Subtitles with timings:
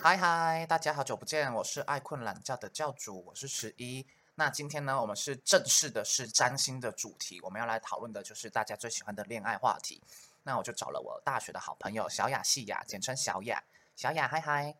[0.00, 4.06] 嗨嗨，大家好久不见，我是爱困懒觉的教主，我是十一。
[4.36, 10.00] 那今天呢，我们是正式的是占星的主题，我们要来讨论的就是大家最喜欢的恋爱话题。
[10.44, 13.64] 那我就找了我大学的好朋友小雅细雅，简称小雅。
[13.96, 14.76] 小雅，嗨嗨，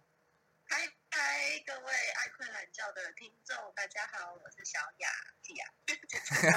[0.69, 5.09] 嗨嗨，各位爱困懒觉的听众，大家好，我是小雅
[5.43, 5.67] 细雅。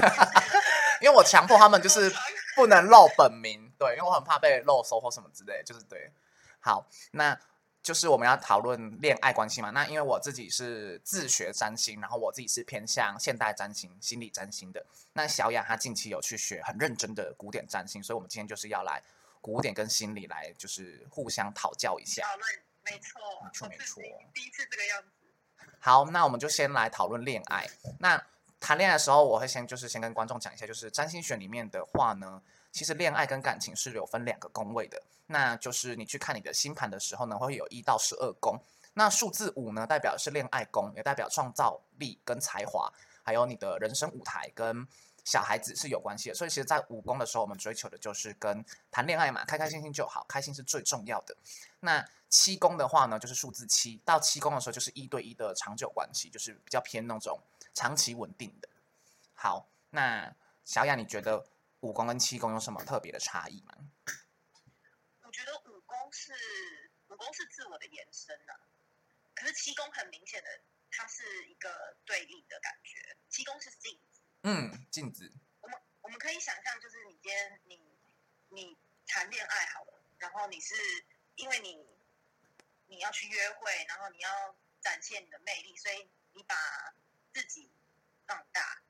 [1.01, 2.13] 因为我强迫他们就是
[2.55, 6.13] 不能露本名，对，因为我很怕被露收或什么之类，就是对。
[6.59, 7.39] 好，那。
[7.83, 9.71] 就是我们要讨论恋爱关系嘛？
[9.71, 14.85] 那因为我自己是自学占星，然后我自己是偏向现代占星、心理占星的。
[15.13, 19.01] 那小雅她近期有去学很认真的古典占星，所以我们今天就是要来
[19.41, 22.21] 古典跟心理来就是互相讨教一下。
[22.21, 22.47] 讨论，
[22.83, 24.03] 没错，没错，没错。
[24.33, 25.07] 第一次这个样子。
[25.79, 27.67] 好，那我们就先来讨论恋爱。
[27.99, 28.23] 那
[28.59, 32.43] 谈恋爱的时候，我会先就是先跟观众讲一下，就是占星学里面的话呢。
[32.71, 38.57] 其实恋爱跟感情是有分两个宫位的，那就是你去看你的星盘的时候呢，会有一到十二宫。
[38.93, 42.91] 那数字五呢，代表是恋爱宫，也代表创造力跟才华，
[43.23, 44.87] 还有你的人生舞台跟
[45.23, 46.35] 小孩子是有关系的。
[46.35, 51.35] 所以其实，在五宫的时候，我们追求的就是跟谈恋爱嘛，开开心心就好，开心是最重要的。
[51.79, 57.39] 那七宫的话呢，就是数字七到七宫的时候，就是一对一的长久关系，就是比较偏那种
[57.73, 58.67] 长期稳定的。
[59.33, 60.33] 好，那
[60.65, 61.45] 小雅，你觉得？
[61.81, 63.75] 五宫跟七宫有什么特别的差异吗？
[65.23, 66.31] 我觉得五宫是
[67.07, 68.53] 五宫是自我的延伸呐，
[69.33, 73.17] 可是七宫很明显的，它是一个对立的感觉。
[73.29, 75.31] 七宫是镜子，嗯，镜子。
[75.61, 77.81] 我们我们可以想象，就是你今天你
[78.49, 80.75] 你谈恋爱好了，然后你是
[81.35, 81.83] 因为你
[82.87, 86.55] 你要去约会，然后你要展现你的魅力，所以你把
[87.33, 87.71] 自己
[88.27, 88.80] 放大。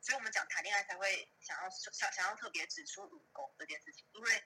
[0.00, 4.44] 所以我们讲谈恋爱才会想要想想要特别指出武功这件事情，因为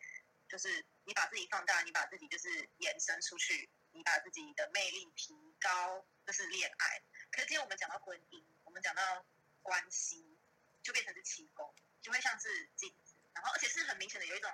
[0.48, 7.02] 就是你把自己放大，你把自己就是延伸出去，你把自己的魅力提高，这是恋爱。
[7.30, 9.24] 可是今天我们讲到婚姻，我们讲到
[9.62, 10.36] 关系，
[10.82, 14.50] 就变成是七宫，就会像是镜子，然后而且是很明显的有一种，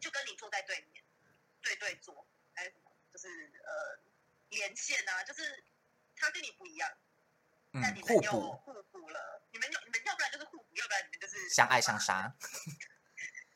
[0.00, 1.04] 就跟你坐在对面，
[1.60, 3.28] 对对坐，还有什么，就是
[3.64, 3.98] 呃
[4.50, 5.64] 连线啊，就是
[6.14, 6.90] 他跟你不一样。
[7.78, 8.72] 但你们又互
[9.52, 12.34] 你们要你们要不然就是互补，要不然你们就是相爱相杀。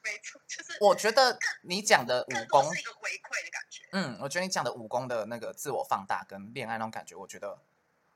[0.02, 3.86] 没错，就是我觉得你讲的武功是一个回馈的感觉。
[3.92, 7.60] 嗯，我觉得你讲的武功的那个自我放大跟恋爱那种感觉，我觉得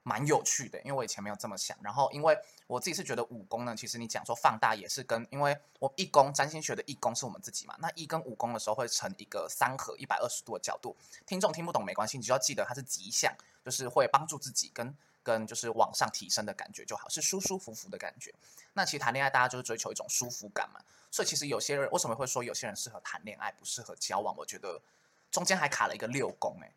[0.02, 1.76] 蛮有趣的，因为我以前没有这么想。
[1.82, 10.96] 然后，因为我自己是觉得武功呢，其实你讲说放大也是跟，因为我一宫占星学的一宫是我们自己嘛，那一跟武功的时候会成一个三合一百二十度的角度。
[11.26, 14.96] 听众听不懂没关系，你只要记得它是吉祥，就是会帮助自己跟。
[15.24, 18.32] 跟就是往上提升的感觉就好，是舒舒服服的感觉。
[18.74, 20.80] 那其实谈恋爱，大家就是追求一种舒服感嘛。
[21.10, 24.36] 所以其实有些人为什么会说有些人适合谈恋爱，不适合交往？
[24.36, 24.80] 我觉得
[25.30, 26.70] 中间还卡了一个六宫诶，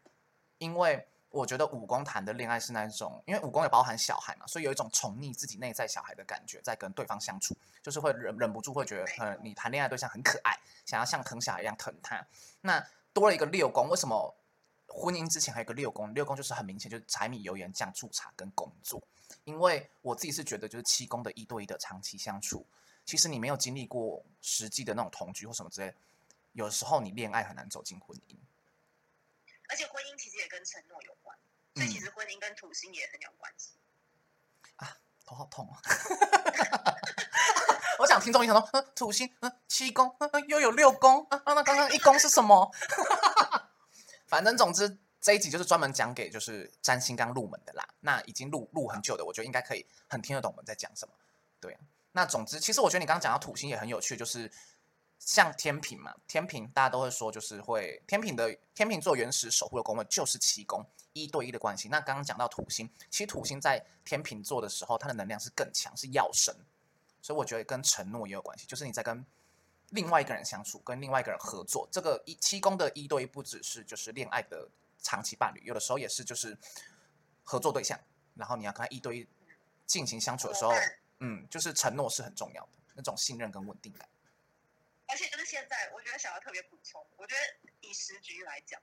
[0.59, 12.25] 因为我觉得五宫谈的恋爱是那一种，因为五宫也包含小孩嘛，所以有一种宠溺自己内在小孩的感觉，在跟对方相处，就是会忍忍不住会觉得，呃，你谈恋爱对象很可爱，想要像疼小孩一样疼他。
[12.61, 12.81] 那
[13.13, 14.33] 多了一个六宫，为什么？
[14.97, 19.01] 婚姻之前还有个六宫，六宫就是很明显，就是柴米油盐酱醋茶跟工作。
[19.43, 22.65] 因为我自己是觉得，就是七宫的一对一的长期相处，
[23.05, 25.93] 其实你没有经历过实际的那种同居或什么之类，
[26.53, 28.35] 有时候你恋爱很难走进婚姻。
[29.69, 31.37] 而且婚姻其实也跟承诺有关，
[31.75, 33.73] 所以其实婚姻跟土星也很有关系。
[34.77, 35.79] 啊，头好痛啊！
[37.99, 42.71] 我想听众一想说，土星，嗯，七宫，嗯，又有六宫，啊，那刚刚一宫是什么？
[44.27, 47.87] 反正总之这一集就是专门讲给就是占星刚入门的啦。
[48.01, 51.13] 那已经录录很久的，我觉得应该可以很听得懂我们在讲什么。
[51.59, 51.77] 对，
[52.11, 54.51] 那总之其实我觉得你刚刚讲到土星也很有趣，就是
[55.17, 61.89] 像天平嘛，天平大家都会说就是会天平的天平座原始守护的宫位就是七宫一对一的关系。
[61.89, 66.55] 那刚刚讲到土星，其实土星在天平座的时候，它的能量是更强，是药神，
[67.21, 69.25] 所以我觉得跟承诺也有关系，就是你在跟。
[69.91, 74.67] 另外一个人相处，跟另外一个人合作，这个一七宫的一对一不只是就是恋爱的
[74.99, 76.57] 长期伴侣，有的时候也是就是
[77.43, 77.97] 合作对象。
[78.35, 79.27] 然后你要跟他一对一
[79.85, 80.71] 进行相处的时候，
[81.19, 84.07] 嗯，就是承诺是很重要的，那种信任跟稳定感。
[85.07, 88.79] 而且就是现在，我觉得想要特别补充，我觉得以时局来讲，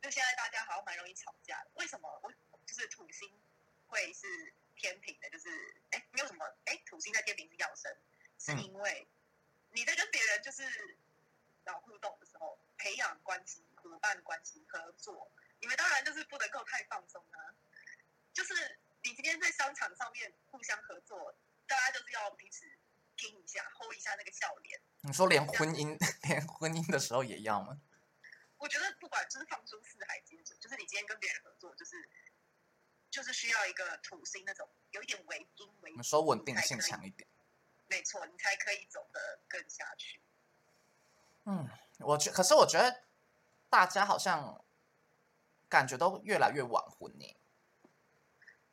[0.00, 1.70] 就现在大家好像蛮容易吵架的。
[1.74, 2.08] 为什么？
[2.22, 2.32] 我
[2.64, 3.28] 就是土星
[3.88, 5.48] 会是天平的，就是
[5.90, 7.92] 哎，没有什么哎，土星在天平是要生，
[8.38, 9.06] 是因为。
[9.74, 10.62] 你在跟别人就是
[11.64, 15.30] 搞互动的时候，培养关系、伙伴关系、合作，
[15.60, 17.52] 你们当然就是不能够太放松啊。
[18.32, 21.36] 就是你今天在商场上面互相合作，
[21.66, 22.64] 大家就是要彼此
[23.16, 24.80] 拼一下，hold 一下那个笑脸。
[25.02, 25.98] 你说连婚姻，
[26.28, 27.80] 连婚姻的时候也要吗？
[28.56, 32.08] 我觉得不管就是放松四海皆准，就是你今今天跟别人合作，就是
[33.10, 37.28] 就是需要一个土星那种有一点为阴为你说稳定性强一点。
[37.94, 40.20] 没错，你才可以走得更下去。
[41.44, 41.68] 嗯，
[42.00, 43.04] 我觉可是我觉得
[43.70, 44.64] 大家好像
[45.68, 47.36] 感觉都越来越晚婚呢。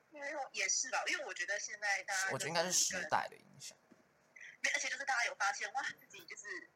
[0.09, 3.77] 因为也是吧，因为我觉得现在大家我觉得应该是时代的影响。
[4.61, 6.71] 没，而且就是大家有发现哇，自己就是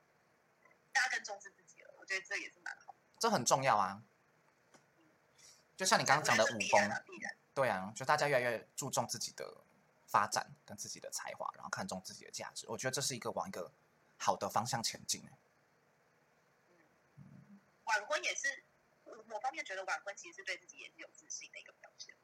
[0.92, 2.94] 大家更重视自己了，我觉得这也是蛮好。
[3.18, 4.04] 这很重要啊。
[5.76, 6.80] 就像你刚刚讲的武功，
[7.56, 9.65] 对啊，就大家越来越注重自己的
[10.16, 12.66] 发展跟自己的才华，然后看重自己的价值。
[12.70, 13.70] 我觉得这是一个往一个
[14.18, 15.22] 好的方向前进。
[17.18, 18.64] 嗯，晚婚也是，
[19.04, 22.16] 我方面觉得晚婚其实是对自己也是有自信的一个表现。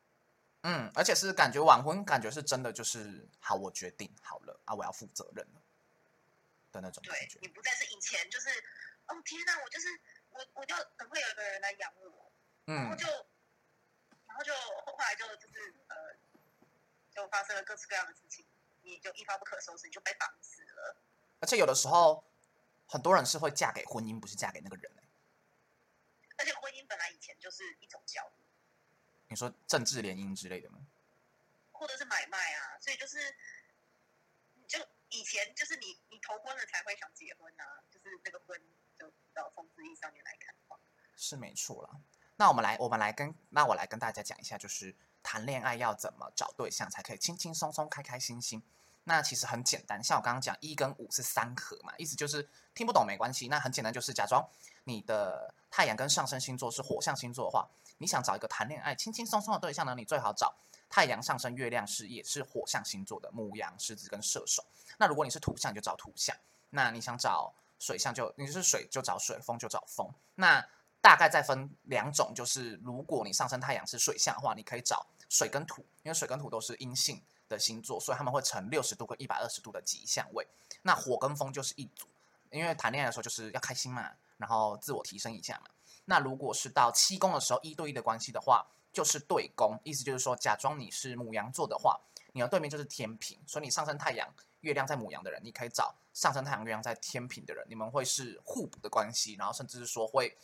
[0.62, 5.62] 嗯，而且是感觉晚婚，感觉是真的就是好，我决定好了啊，我要负责任了
[6.72, 7.40] 的那种感觉。
[7.42, 8.48] 你不再是以前就是，
[9.08, 10.00] 哦天哪，我就是
[10.30, 12.32] 我，我就等会有一个人来养我，
[12.64, 13.06] 然后就，
[14.28, 14.54] 然后就
[14.86, 15.96] 后来就就是呃，
[17.14, 18.46] 就发生了各式各样的事情，
[18.84, 20.98] 你就一发不可收拾，你就被绑死了。
[21.40, 22.24] 而且有的时候，
[22.88, 24.92] 很多人是会嫁给婚姻，不是嫁给那个人
[26.38, 28.42] 而且婚姻本来以前就是一种教育。
[29.30, 30.80] 你说政治联姻之类的吗？
[31.72, 33.34] 或者是买卖啊，所以就是，
[34.68, 34.80] 就
[35.10, 38.62] 以前就是你你头婚了才会想结婚啊，就是那个婚
[39.00, 40.80] 就到从字义上面来看的话，
[41.16, 42.02] 是没错啦。
[42.36, 48.62] 那我们来我们来跟那我来跟大家讲一下，就是谈恋爱要怎么找对象才可以轻轻松松、开开心心。
[49.04, 53.48] 那其实很简单，像我刚刚讲一跟五是三合嘛，意思就是听不懂没关系。
[53.48, 54.48] 那很简单，就是假装
[54.84, 57.68] 你的太阳跟上升星座是火象星座的话。
[57.98, 59.94] 你想找一个谈恋爱轻轻松松的对象呢？
[59.96, 60.56] 你最好找
[60.90, 64.66] 太阳上升月亮是也是火象星座的母羊、狮子跟射手。
[64.98, 66.36] 那如果你是土象，你就找土象；
[66.72, 70.12] 那你想找水象，就你是水就找水，风就找风。
[70.34, 70.68] 那
[71.02, 80.48] 大概再分两种，就是如果你上升太阳是水象的话，你可以找水跟土，因为水跟土都是阴性的星座，所以他们会成六十度跟一百二十度的吉相位。
[80.84, 82.08] 那火跟风就是一组，
[82.52, 85.72] 因为谈恋爱的时候就是要开心嘛，然后自我提升一下嘛。
[86.06, 92.00] 那如果是到七宫的时候，一对一的关系的话，就是对宫，意思就是说，假装你是母羊座的话，
[92.34, 94.28] 你的对面就是天平，所以你上升太阳、
[94.62, 100.36] 月亮在母羊的人，你可以找上升太阳、月亮在天平的人，你们会是互补的关系，然后甚至是说会，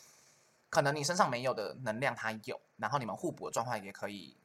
[0.77, 4.37] 可能你身上没有的能量他有，然后你们互补的状况也可以，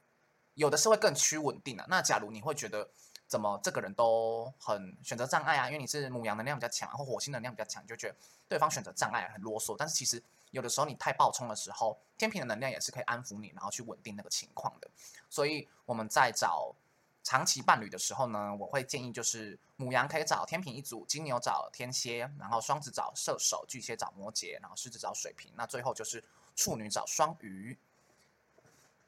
[0.55, 1.85] 有的是会更趋稳定的。
[1.87, 2.89] 那假如你会觉得
[3.27, 8.15] 怎么这个人都很选择障碍啊，因为你是母羊能量比较强，或火星能量比较强，就觉得
[8.49, 10.23] 对方选择障碍很啰嗦，但是其实。
[10.49, 14.87] 有的时候你太暴冲的时候，天平的能量也是可以安抚你，然后去稳定那个情况的。
[15.27, 16.75] 所以我们在找
[17.23, 26.23] 长期伴侣的时候呢，我会建议就是母羊可以找天平一组，金牛找天蝎，然后双子找射手，巨蟹找摩羯，然后狮子找水瓶，那最后就是
[26.55, 27.77] 处女找双鱼。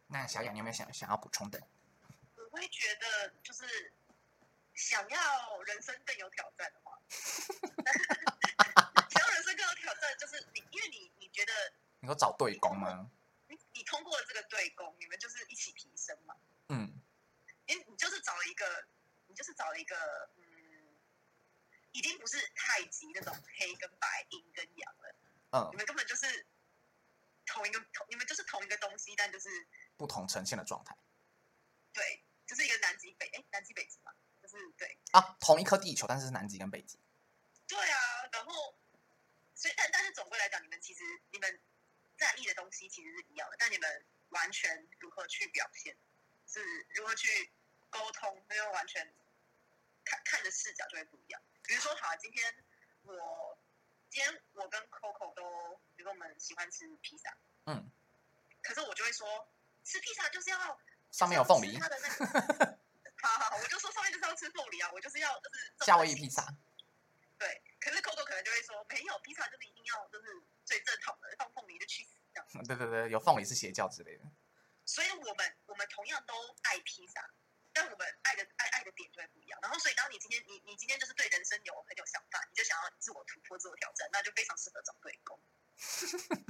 [0.07, 1.61] 那小雅，你有没有想想要补充的？
[2.37, 3.91] 我会觉得就是
[4.73, 6.97] 想要人生更有挑战的话。
[9.09, 11.51] 想要人生更有挑战，就是你，因为你你觉得
[11.99, 13.09] 你说找对攻吗？
[13.47, 16.33] 你你通过了这个对攻，你们就是一起提升嘛。
[18.25, 18.87] 找了一个，
[19.27, 19.95] 你就是找了一个，
[20.37, 20.97] 嗯，
[21.91, 25.15] 已经不是太极那种黑跟白、阴跟阳了。
[25.51, 26.47] 嗯，你们根本就是
[27.45, 29.47] 同一个同，你们就是同一个东西，但就是
[29.95, 30.97] 不同呈现的状态。
[31.93, 36.99] 对，就是一个南极北，哎，南极北极嘛，就是对啊，同一颗地球，但是是南极跟北极。
[37.67, 37.99] 对啊，
[38.31, 38.75] 然后。
[39.57, 41.01] 所以，但但是总归来讲，你们其实
[41.31, 41.61] 你们
[42.17, 45.97] 在意的东西其实是一样的，但你们完全如何去表现，
[46.45, 47.49] 是如何去
[47.97, 49.13] 沟通，那就完全
[50.03, 51.41] 看看的视角就会不一样。
[51.63, 52.53] 比如说，好，今天
[53.03, 53.57] 我
[54.09, 57.35] 今天我跟 Coco 都，比如说我们喜欢吃披萨，
[57.65, 57.89] 嗯，
[58.61, 59.47] 可是我就会说，
[59.83, 60.79] 吃披萨就是要
[61.11, 62.25] 上面有凤梨，它的那个，
[63.21, 66.45] 好好好，我就说上面就是要吃凤梨啊，我就是要就是夏威夷披萨。
[67.37, 72.47] 对，可是 Coco 可能就会说，没有披萨就是一定要就是最正统的，放凤梨就去死这样。
[72.67, 74.23] 对对对，有凤梨是邪教之类的。
[74.85, 77.29] 所以我们我们同样都爱披萨，
[77.75, 79.59] 但我们爱的爱爱的点就会不一样。
[79.61, 85.37] 然后，所以当你今天你你今天就是对人生有很有想法，你就想要自我突破、自我挑战，那就非常适合找对工。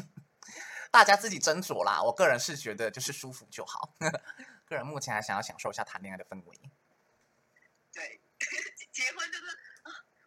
[0.94, 3.96] 大家自己斟酌啦，我个人是觉得就是舒服就好。
[4.70, 6.56] 个人目前还想要享受一下谈恋爱的氛围。
[7.92, 8.22] 对，
[8.94, 9.60] 结婚就是。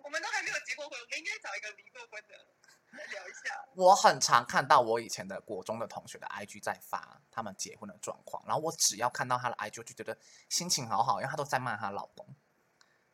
[0.01, 2.58] 我们都还没有结过婚，我们应该找一个离过婚的来
[2.93, 3.65] 聊一下。
[3.75, 10.17] 我很常看到我以前的国中的同学的 IG 在发他们结婚的状况，然后我只要看到他的 IG 就觉得
[10.49, 12.27] 心情好好，因为他都在骂她老公，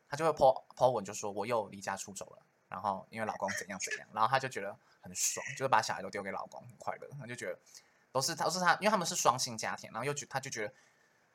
[0.09, 7.59] 他就会 po po 文就说我又离家出走了，然后因为老公怎样怎样，然后他就觉得很爽，就会把小孩都丢给老公，很快乐，他就觉得
[8.11, 10.73] 都是都是他，因为他们是双薪家庭，然后又觉他就觉得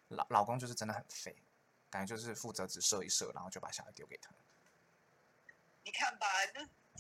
[0.09, 1.37] 老老公就是真的很废，
[1.89, 4.31] 感觉就是负责只射一射，然后就把小孩丢给他。
[5.85, 6.27] 你看吧，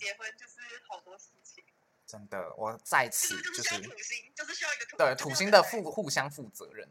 [0.00, 1.62] 结婚就是好多事情，
[2.06, 6.88] 真的，我在就此是就就是土星，就是需要一个土对土星的就是要一个互互相负责任。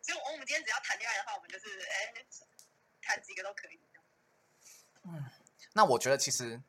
[0.00, 2.14] 所以我们今天只要谈恋爱的话，我们就是哎，
[3.02, 3.78] 谈几个都可以。
[5.04, 5.24] 嗯
[5.74, 6.60] 那我觉得其实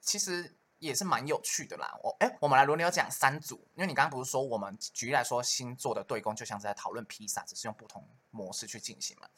[0.00, 1.98] 其实也是蛮有趣的啦。
[2.02, 9.28] 我哎，我们来轮流讲三组，因为你刚刚不是说我们举例来说星座的对宫就像是在讨论披萨，只是用不同模式去进行嘛。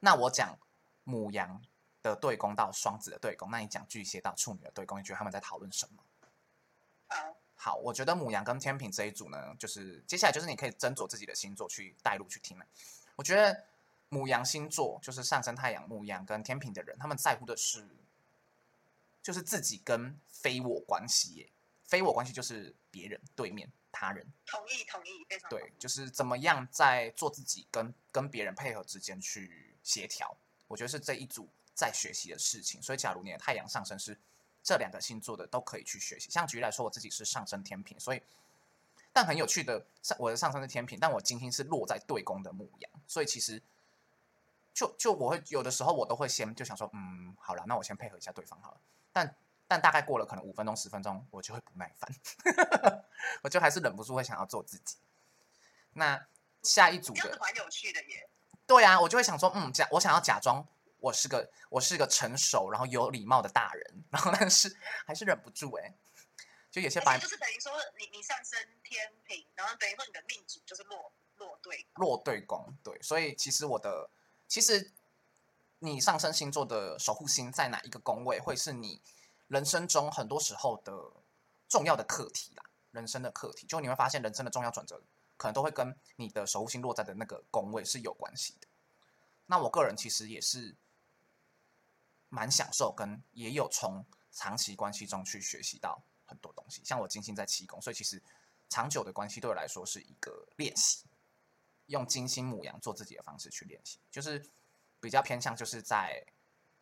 [0.00, 0.58] 那我讲
[1.02, 1.60] 母羊
[2.10, 6.02] 的对宫到双子的对宫，那你讲巨蟹到处女的对宫，你觉得他们在讨论什么？
[7.08, 12.66] 好，好，我觉得母羊跟天平这一组呢，就是接下来就是你可以斟酌自己的星座去带路去听了。
[13.16, 13.64] 我觉得
[14.10, 17.88] 母羊星座就是上升太阳母羊跟天平的人，他们在乎的是
[19.22, 21.48] 就是自己跟非我关系耶。
[21.86, 30.34] 非我关系就是别人、对面、他人，同意同意，非常，对就是怎么样在做自己跟跟别人配合之间去协调。
[30.66, 32.80] 我觉得是这一组在学习的事情。
[32.82, 34.18] 所以，假如你的太阳上升是
[34.62, 36.30] 这两个星座的，都可以去学习。
[36.30, 38.22] 像举例来说，我自己是上升天平，所以
[39.12, 43.62] 但很有趣的，上我的上升是天平，但我金星是落在对宫的牧羊，所以其实
[44.72, 48.80] 就就我会有的时候我都会先就想说，嗯，好了，那我先配合一下对方好了。
[49.12, 49.36] 但
[49.68, 52.10] 但大概过了可能五分钟十分钟，我就会不耐烦，
[53.42, 54.96] 我就还是忍不住会想要做自己。
[55.92, 56.26] 那
[56.62, 58.28] 下一组的蛮有趣的耶。
[58.66, 60.66] 对啊，我就会想说，嗯，假我想要假装
[61.04, 64.74] 我是个我是个成熟然后有礼貌的大人， 然后但是
[65.06, 65.92] 还是忍不住哎、
[66.70, 74.08] 就有些把而且就是等于说你你上升天平，然后等于说你的命主就是落落对落对宫，对，所以其实我的
[74.48, 74.92] 其实
[75.80, 79.02] 你上升星座的守护星在哪一个宫位，会是你
[79.48, 80.92] 人生中很多时候的
[81.68, 85.02] 重要的课题啦，人生的课题，就你会发现人生的重要转折，
[85.36, 88.66] 可能都会跟你的守护星落在的那个宫位是有关系的。
[89.46, 90.74] 那我个人其实也是
[92.34, 96.82] 蛮享受，跟也有从长期关系中去学习到很多东西。
[96.84, 98.20] 像我金星在七宫，所以其实
[98.68, 101.04] 长久的关系对我来说是一个练习。
[101.86, 104.42] 用金星母羊做自己的方式去练习，就是
[105.00, 106.24] 比较偏向就是在，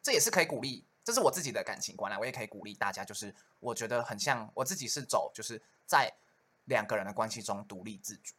[0.00, 6.08] 这也是可以鼓励，这是我自己的感情观啦，我也可以鼓励大家，就是我觉得很像我自己是走，就是在
[6.66, 8.32] 两个人的关系中独立自主，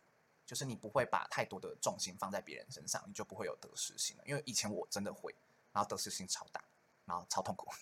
[0.46, 4.24] 就是你不会把太多的重心放在别人身上，你就不会有得失心了。
[4.26, 5.36] 因为以前我真的会，
[5.74, 6.64] 然后得失心超大，
[7.06, 7.72] 然后超痛苦。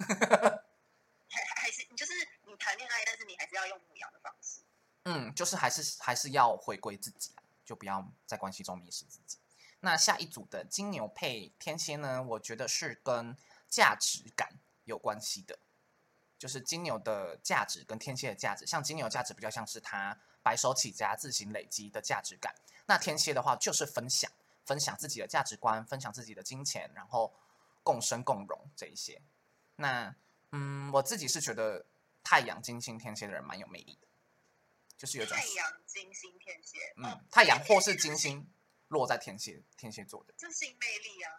[1.29, 2.13] 还还还是你就是
[2.45, 4.61] 你谈恋爱，但是你还是要用母羊的方式。
[5.03, 9.37] 嗯，就是还是还是要回归自己啊，就不要在关系中迷失自己。
[9.79, 13.35] 那下一组的金牛配天蝎呢，我觉得是跟
[13.67, 15.57] 价值感有关系的，
[16.37, 22.53] 就是金牛的价值跟天蝎的价值，像金牛价值比较像是他白手起家、自行累积的价值感，
[22.85, 24.31] 那天蝎的话就是分享，
[24.65, 27.33] 分享自己的价值观，分享自己的金钱，然后
[27.83, 29.21] 共生共荣这一些。
[29.75, 30.15] 那
[30.51, 31.85] 嗯，我自己是觉得
[32.23, 34.07] 太阳、金星、天蝎的人蛮有魅力的，
[34.97, 38.47] 就是有种太阳、金星、天蝎，嗯哦，太阳或是金，星
[38.89, 41.31] 落在天蝎天蝎座的，这性魅力啊。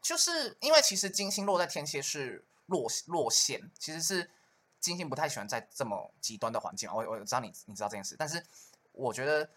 [0.00, 4.30] 就是因为其实金星落在天蝎是落落陷，其实是
[4.78, 6.90] 金星不太喜欢在这么极端的环境。
[6.90, 8.42] 我我知道你你知道这件事，但是
[8.92, 9.50] 我觉得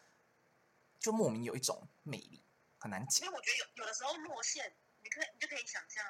[1.00, 2.44] 就莫名有一种魅力，
[2.78, 3.26] 很难讲。
[3.26, 6.04] 因为我觉得有有的时候落线，你可以你就可以想象，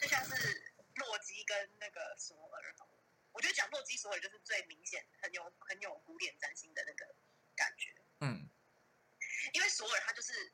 [0.00, 2.74] 就像是洛基跟那个索尔。
[3.32, 7.14] 我觉得讲洛基索尔就是最明显，很有很有古典占星的那个
[7.56, 7.94] 感觉。
[8.20, 8.48] 嗯
[9.52, 10.52] 因为索尔他就是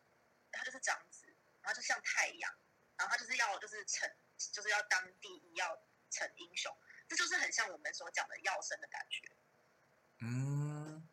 [0.50, 1.26] 他就是长子，
[1.62, 2.52] 然后就像太阳，
[2.96, 4.10] 然后他就是要就是成
[4.52, 6.74] 就是要当第一，要成英雄，
[7.06, 9.30] 这就是很像我们所讲的药生的感觉。
[10.22, 11.08] 嗯，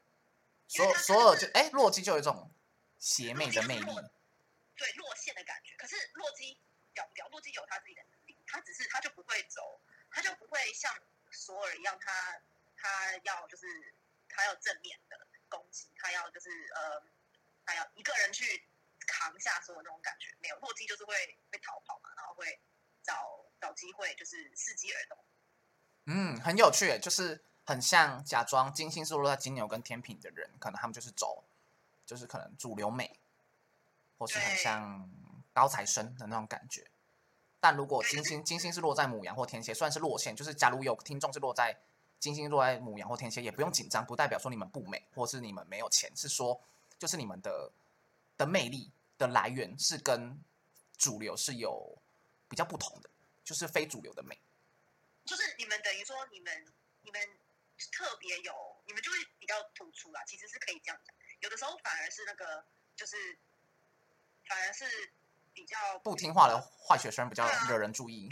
[0.68, 2.52] 所所有他就哎，洛基就有一种
[2.98, 3.86] 邪魅的魅力。
[4.76, 5.76] 对落线的感觉。
[5.76, 6.60] 可是洛基
[6.98, 7.28] 屌不屌？
[7.30, 10.92] 洛基有他自己的能力，他只是他就不会走，他就不会像
[11.30, 12.42] 索尔一样，他
[12.76, 13.94] 他要就是
[14.28, 17.04] 他要正面的攻击，他要就是呃，
[17.66, 18.66] 他要一个人去
[19.06, 20.36] 扛下所有那种感觉。
[20.42, 21.14] 没有洛基就是会
[21.52, 22.60] 会逃跑嘛，然后会
[23.04, 25.18] 找找机会就是伺机而动。
[26.06, 31.44] 嗯，很有趣，就是很像假装金星是落在金牛跟天平的人，可能他们就是走，
[32.08, 33.20] 就是可能主流美，
[34.18, 35.08] 或是很像
[35.58, 36.86] 高材生的那种感觉。
[37.60, 41.76] 但如果金星金星是落在母羊或天蝎，算是落线，就是假如有听众是落在
[42.20, 46.62] 金星落在母羊或天蝎，也不用紧张，不代表说你们不美，或是你们没有钱，是说
[47.00, 47.72] 就是你们的
[48.38, 50.40] 的魅力的来源是跟
[50.96, 51.98] 主流是有
[52.48, 53.10] 比较不同的，
[53.44, 54.40] 就是非主流的美。
[55.26, 56.66] 就是你们等于说你们
[57.02, 57.20] 你们
[57.92, 58.54] 特别有
[58.86, 60.24] 你们就会比较突出啦。
[60.28, 62.64] 其实是可以这样讲，有的时候反而是那个
[62.96, 63.18] 就是
[64.46, 64.86] 反而是
[65.58, 68.30] 比较不听话的坏学生比较惹人注意。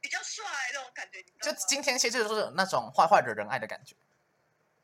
[0.00, 1.52] 比较帅那种感觉，就？
[1.68, 3.94] 金天蝎就是那种坏坏惹人爱的感觉，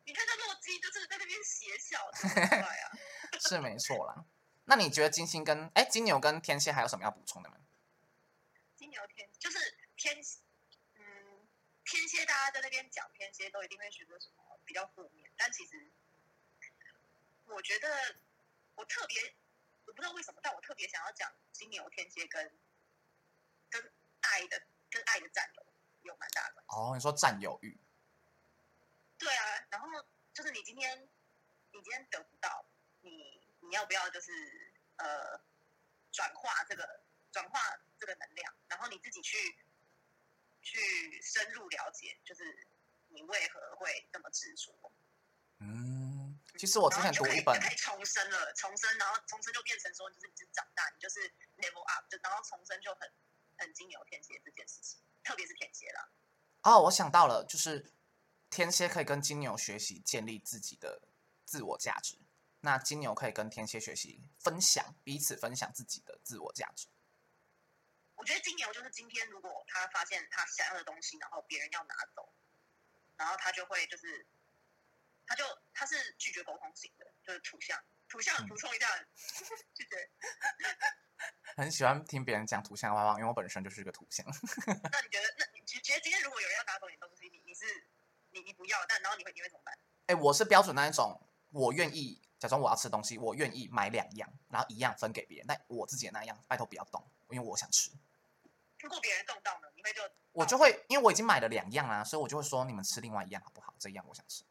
[0.04, 2.94] 你看他洛基就是在那边邪笑， 啊。
[3.40, 4.24] 是没错啦。
[4.66, 7.56] 那你觉得金星跟哎金牛跟天蝎还有什么要补充的吗？
[8.76, 9.58] 金牛天就是
[9.96, 10.16] 天，
[10.94, 11.02] 嗯，
[11.84, 15.90] 天蝎大家在那边讲天蝎都一定会觉得什么比较负面，但其实
[17.46, 18.16] 我觉得
[18.76, 19.34] 我特别，
[19.86, 22.50] 我不知道为什么，但我特别想要讲金牛天蝎跟
[23.68, 25.66] 跟爱的跟爱的占有
[26.02, 26.62] 有蛮大的。
[26.68, 27.76] 哦，你说占有欲，
[29.18, 29.88] 对啊，然后
[30.32, 31.08] 就是你今天
[31.72, 32.64] 你今天得不到，
[33.02, 35.40] 你你要不要就是呃
[36.12, 37.00] 转化这个
[37.32, 37.60] 转化
[37.98, 39.58] 这个能量，然后你自己去
[40.62, 42.66] 去深入了解，就是
[43.08, 44.72] 你为何会这么执着。
[46.60, 51.20] 嗯，其实我之前读一本重生了，重生，然后重生就变成说，就是你就是长大，你就是
[51.56, 53.10] level up，就然后重生就很
[53.56, 56.10] 很金牛天蝎这件事情，特别是天蝎啦。
[56.64, 57.94] 哦，我想到了，就是
[58.50, 61.08] 天蝎可以跟金牛学习建立自己的
[61.46, 62.18] 自我价值，
[62.60, 66.88] 那金牛可以跟天蝎学习分享彼此分享自己的自我价值。
[68.16, 72.34] 我觉得金牛就是今天，如果他发现他想要的东西，然后别人要拿走，
[73.16, 74.28] 然后他就会就是，
[75.30, 77.78] 他就他是拒绝沟通型的，就是土象。
[78.08, 78.88] 土象嗯补充一下，
[79.72, 80.10] 拒绝。
[81.56, 84.26] 很喜欢听别人讲图像外望，因为我本身就是一个图像。
[84.26, 87.64] 那你觉得，那你觉觉得今天如果有人要拿走你的东西，你你是
[88.30, 89.78] 你你不要，但然后你会你会怎么办？
[90.06, 97.92] 哎，我是标准那一种，我愿意假装我要吃东西，我愿意买两样，然后一样分给别人，但我自己的那一样拜托不要动，因为我想吃。
[98.80, 103.72] 如果别人动到呢，你会就我就会，因为我已经买了两样啦，所以我就会说你们吃另外一样好不好？
[103.78, 104.42] 这一样我想吃。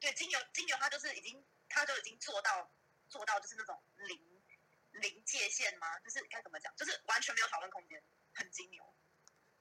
[0.00, 2.70] 对金牛金牛他就是已经他就已经做到
[3.08, 4.18] 做到就是那种零
[4.92, 5.98] 零界限吗？
[6.00, 6.74] 就是该怎么讲？
[6.76, 8.02] 就是完全没有讨论空间，
[8.34, 8.82] 很金牛，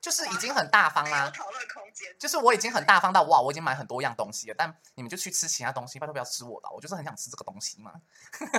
[0.01, 2.17] 就是已经很大方啦，讨论空间。
[2.17, 8.01] 就是我已经很大方到哇，我已经买很多样东西了，但你们就去吃其他东西，拜托不要吃我的，我就是很想吃这个东西嘛。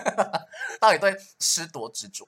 [0.81, 2.25] 到底对吃多执着？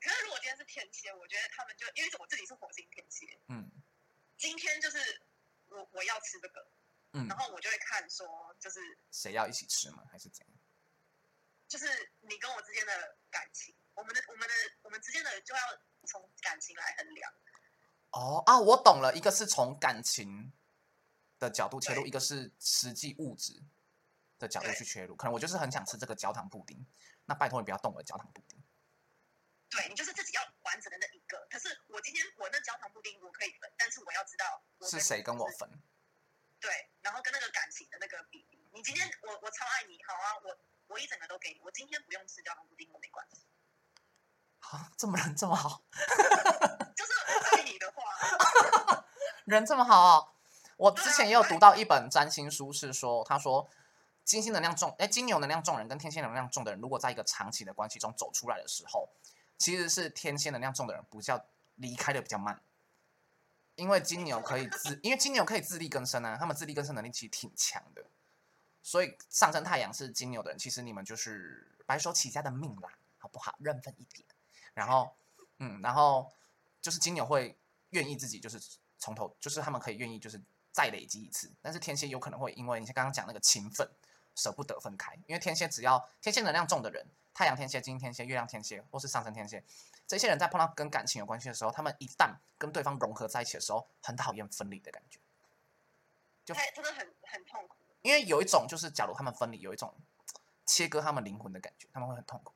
[0.00, 3.70] 可是如果今天是天蝎，我觉得他们就因为我自己是火星天蝎，嗯
[4.36, 5.22] 今天就是
[5.68, 6.59] 我我要吃这个，
[7.12, 8.26] 嗯然，后我就会看说，
[8.60, 10.04] 就是谁要一起吃吗？
[10.10, 10.56] 还是怎样？
[11.68, 11.86] 就是
[12.20, 15.60] 你跟我之间的感情，我们的我们的我们之间的就要
[16.06, 17.32] 从感情来衡量。
[18.10, 20.52] 哦啊，我懂了，一个是从感情
[21.38, 23.62] 的角度切入，一个是实际物质
[24.38, 25.14] 的角度去切入。
[25.14, 26.84] 可能我就是很想吃这个焦糖布丁，
[27.24, 28.60] 那拜托你不要动我的焦糖布丁。
[29.68, 31.46] 对你就是自己要完整的那一个。
[31.48, 35.70] 可是我今天我那焦糖布丁我可以分，但是我要知道是谁跟我你分？
[37.00, 38.58] 对，然后跟那个感情的那个比例。
[38.72, 40.56] 你今天我我超爱你，好啊，我
[40.94, 41.60] 我一整个都给你。
[41.64, 43.46] 我今天不用吃焦糖布丁，我没关系。
[44.60, 45.82] 啊，这么人这么好，
[46.94, 49.04] 就是我爱你的话，
[49.44, 50.28] 人这么好哦。
[50.76, 53.68] 我之前也有读到一本占星书，是说他说
[54.24, 59.08] 金星能量重，哎，金牛能量重的人跟天蝎能量重的人，如果在一个长期的关系中走出来的时候，
[59.58, 62.62] 其实是天蝎能量重的人比较离开的比较慢，
[63.80, 68.04] 因为金牛可以自，因为金牛可以自力更生啊，他们自力更生能力其实挺强的，
[68.82, 73.56] 所以上升太阳是金牛的人，其实你们就是白手起家的命啦，好不好？
[73.58, 74.22] 认分一点，
[74.74, 75.10] 然后，
[75.60, 76.30] 嗯，然后
[76.82, 77.56] 就是金牛会
[77.90, 78.60] 愿意自己就是
[78.98, 80.38] 从头，就是他们可以愿意就是
[80.70, 83.88] 再累积一次，但是天蝎有可能会因为你像刚刚讲那个情分，
[84.34, 89.64] 舍不得分开，因为天蝎只要天蝎能量重的人，太阳天蝎、金星天蝎、月亮天蝎或是上升天蝎，
[90.10, 95.20] 这些人在碰到跟感情有关系的时候，他们一旦跟对方融合在一起的时候，很讨厌分离的感觉，
[96.44, 97.76] 就太真的很很痛苦。
[98.02, 99.94] 因为有一种就是假如他们分离，有一种
[100.66, 102.52] 切割他们灵魂的感觉，他们会很痛苦。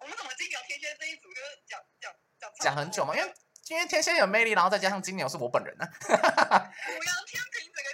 [0.00, 3.34] 我们怎么金牛天蝎这一组就是讲讲讲讲很久嘛，因为
[3.68, 7.88] 因为天蝎有魅力，然后再加上金牛是我本人啊， 母羊天平整个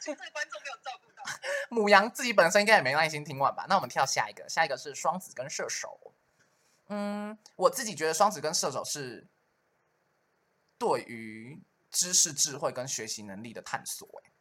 [0.00, 1.22] 就是对观众没有照顾到。
[1.70, 3.66] 母羊自己本身应该也没耐心听完吧？
[3.68, 6.14] 那我们跳下一个，下一个是双子跟射手。
[6.88, 9.26] 嗯，我自己觉得双子跟射手是
[10.78, 14.06] 对于知识、智慧跟学习能力的探索。
[14.24, 14.32] 欸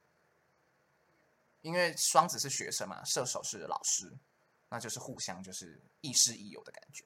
[1.62, 4.17] 因为双子是学生嘛，射手是老师，
[4.69, 7.03] 那就是互相就是亦师亦友的感觉。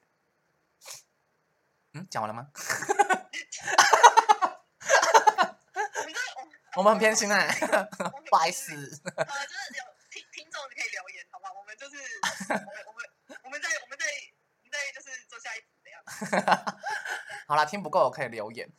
[1.93, 2.51] 嗯，讲完了吗？
[6.75, 7.65] 我们很偏心哎、我
[8.19, 8.80] 们 不好意思有
[10.12, 11.49] 听听众可以留言，好吗？
[11.58, 13.04] 我们就是我们我们
[13.45, 14.06] 我们在我们在
[14.60, 16.04] 我们在就是做下一步这样。
[17.48, 18.70] 好啦，听不够可以留言。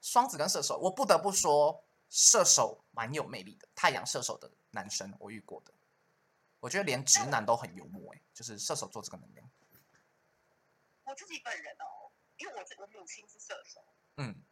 [0.00, 5.72] 双子跟射手，我不得不说，射手蛮有魅力的，太阳射手的男生我遇过的，
[6.60, 9.50] 我觉得连直男都很幽默哎，就是射手座这个能量。
[11.04, 13.82] 我自己本人哦，因为我我母亲是射手，
[14.18, 14.42] 嗯，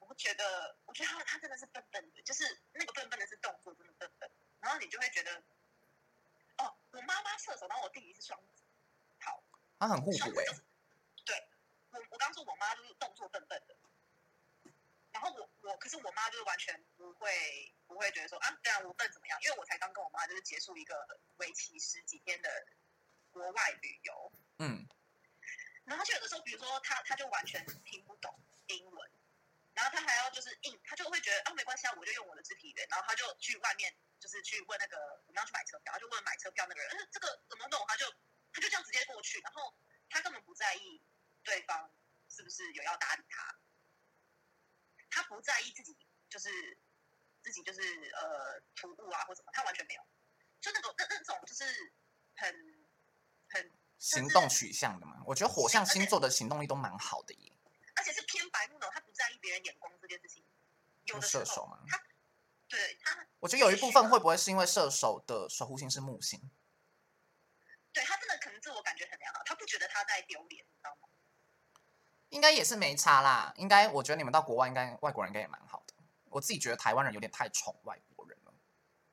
[0.00, 5.30] 我觉得我觉得他他真的是笨笨的，就是那个笨笨的是动作真的笨笨，然后你就会觉得，
[6.58, 8.62] 哦，我妈妈射手，然后我弟弟是双子，
[9.20, 9.42] 好，
[9.78, 10.44] 他很互补哎
[11.94, 13.76] 我我刚说我妈就是动作笨笨的，
[15.12, 19.38] 然后我我可是我妈就是完全不会不会觉得说啊，对啊我笨怎么样？
[19.42, 22.66] 因为我才刚跟我妈就是结束一个为期十几天的
[23.30, 24.86] 国外旅游，嗯，
[25.84, 28.34] 然后就有的时候，比如说他他就完全听不懂
[28.66, 29.10] 英文，
[29.74, 37.84] 然后他还要就是硬，他就会觉得啊没关系啊，我就用我的肢体语言，然后他就去外面就是去问那个我们要去买车票，他就问买车票那个人，嗯，这个怎么弄？
[37.86, 38.10] 他就
[38.52, 39.72] 他就这样直接过去，然后
[40.10, 41.00] 他根本不在意
[41.44, 41.90] 对方
[42.28, 43.54] 是不是有要搭理他，
[45.10, 45.96] 他不在意自己
[46.28, 46.76] 就是
[47.42, 47.80] 自己就是
[48.10, 50.02] 呃突兀啊或什么，他完全没有，
[50.60, 51.64] 就那种那那种就是
[52.34, 52.88] 很
[53.50, 57.52] 很行动取向的嘛，我觉得火象星座的行动力都蛮好的耶。
[57.96, 60.44] 而且是偏白目那种，他不在意别人眼光这件事情。
[61.04, 62.02] 有的射手吗他
[62.66, 66.50] 对他，我觉得有一部分会不会是因为射手的守护星是木星？
[67.92, 71.03] 对他真的可能自我感觉很良好，他不觉得他在丢脸，你知道吗？
[72.34, 73.54] 应该也是没差啦。
[73.56, 75.94] 应该我觉得你们到国外，应该外国人应该也蛮好的。
[76.30, 78.52] 我自己觉得台湾人有点太宠外国人了。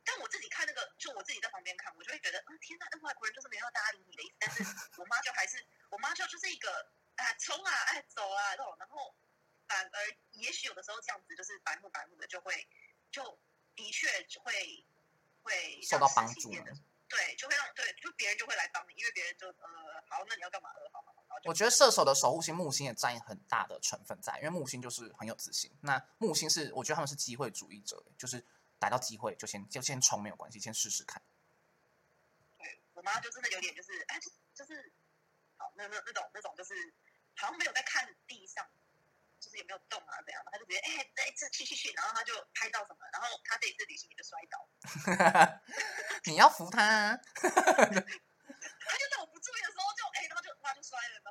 [0.03, 4.35] 但我自己看那个，就我自己在旁边看，我就会觉得，啊，天哪，那外国人就是没有搭理你的意思。
[4.39, 4.63] 但是
[4.97, 8.75] 我妈就还是，我妈就就是一个，啊，冲啊，哎，走啊，这种。
[8.79, 9.15] 然后
[9.67, 9.97] 反而
[10.31, 12.67] 也许有的时候这样子，就是白目白目的，就会
[13.11, 13.39] 就
[13.75, 14.09] 的确
[14.41, 14.83] 会
[15.43, 16.49] 会受到帮助
[17.07, 20.69] 对，就会让对，就别人就会来帮你，因为别人就呃，好，那你要干嘛？
[20.71, 20.90] 呃，好好好，然后就
[21.45, 25.71] 我觉得射手的守护星木星也占很大的成分在，因为木星就是很有自信。
[25.81, 28.45] 那木星是我觉得他们是机会主义者，就是
[28.79, 31.21] 逮到机会就先就先冲没有关系，先试试看。
[32.57, 34.91] 对我妈就真的有点就是，哎，就就是，
[35.57, 36.73] 好，那那那种那种就是，
[37.35, 38.65] 好像没有在看地上，
[39.39, 44.69] 就是有没有动啊怎样的，她就直接哎，这一次去去去，然后她就拍到什么，然后她这一次旅行也就摔倒，
[46.25, 47.49] 你要扶他、啊， 她
[48.97, 51.30] 就在我不注意的时候就哎，然后就她就摔了，然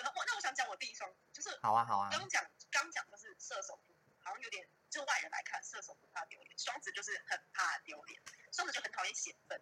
[0.00, 3.78] 那我想讲我第一双子，就是好啊好啊，刚讲刚讲就是射手
[4.20, 8.20] 好像有点，就外人来看，射手不怕丢脸，双子就是很怕丢脸，
[8.52, 9.60] 双子就很讨厌显笨，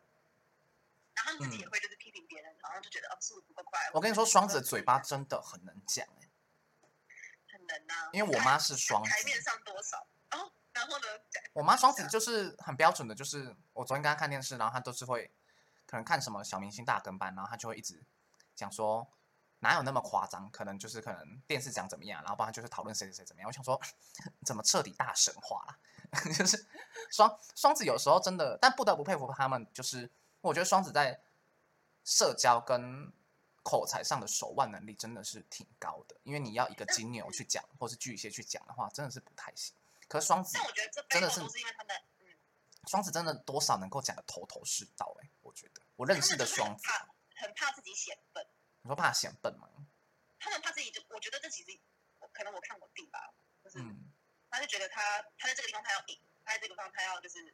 [1.14, 3.90] 然后他们自己也会就是批评别人，好像就觉得哦速度不够快。
[3.95, 6.29] 我跟你说，双子的嘴巴真的很能讲哎、
[7.53, 11.07] 很能啊，因为我妈是双子台面上多少，哦，然后呢，
[11.55, 15.33] 我妈双子就是很标准的，就是我昨天跟她看电视，然后她都是会
[15.87, 18.05] 可能看什么小明星大跟班，然后她就会一直
[18.55, 19.11] 讲说
[19.61, 23.49] 哪有那么夸张，可能就是可能电视讲怎么样，然后不然就是讨论谁谁谁怎么样。
[23.49, 23.81] 我想说
[24.44, 25.79] 怎么彻底大神化了，
[26.35, 26.66] 就是
[27.11, 31.20] 双双子有时候真的，但不得不佩服他们，就是我觉得双子在
[32.05, 33.12] 社交跟
[33.62, 39.75] 口才上的手腕能力真的是挺高的，因为你要一个金牛去讲，或是巨蟹去讲的话，真的是不太行。
[40.09, 42.27] 可是双子但我觉得这真的是因为他们，嗯，
[42.88, 48.44] 双子真的多少能够讲的头头是道哎、我觉得我认识的双子，很怕很怕自己显笨，
[48.83, 49.69] 你说怕显笨吗？
[50.38, 51.79] 他们怕自己就，我觉得这其实
[52.33, 53.79] 可能我看我弟吧，就是。
[53.79, 54.11] 嗯，
[54.51, 57.45] 他就觉得他他在这个地方他要赢，他在这个地方他要就是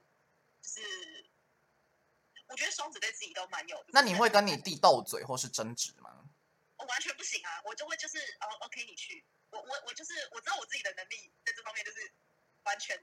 [0.63, 1.31] 就是，
[2.49, 3.85] 我觉得双子对自己都蛮有。
[3.89, 6.25] 那你会跟你弟斗嘴或是争执吗？
[6.77, 12.13] 我完全不行啊，我就会就是哦，OK，你去，我我我就是我知道我自己的能力在这方面就是
[12.65, 12.97] 完全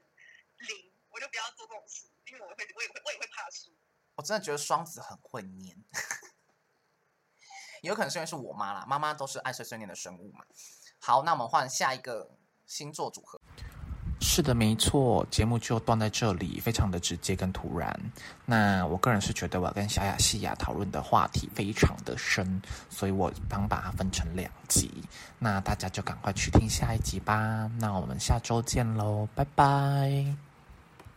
[0.58, 3.76] 零，我就不要做这种事，因为我会我也会我也会怕输。
[4.14, 5.76] 我真的觉得双子很会黏，
[7.88, 10.44] 有可能是因为是我妈啦，妈妈都是爱碎碎念的生物嘛。
[11.00, 12.28] 好，那我们换下一个
[12.66, 13.40] 星座组合。
[14.20, 17.94] 是的，没错，节目就断在这里，非常的直接跟突然。
[18.46, 24.90] 那我个人是觉得我要跟小雅、西雅讨论的话题非常的深，所以我刚把它分成两集。
[25.38, 27.70] 那大家就赶快去听下一集吧。
[27.78, 30.53] 那我们下周见喽，拜拜。